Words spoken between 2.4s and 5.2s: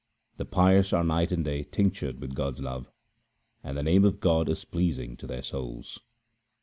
love, and the name of God is pleasing